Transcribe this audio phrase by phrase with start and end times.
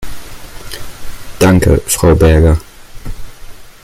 [1.37, 2.57] Danke, Frau Berger!